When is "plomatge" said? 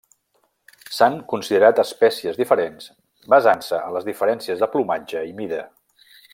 4.77-5.27